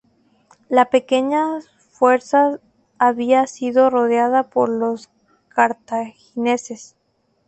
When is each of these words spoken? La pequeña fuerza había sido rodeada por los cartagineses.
La 0.67 0.89
pequeña 0.89 1.59
fuerza 1.91 2.59
había 2.97 3.45
sido 3.45 3.91
rodeada 3.91 4.49
por 4.49 4.67
los 4.67 5.11
cartagineses. 5.49 6.95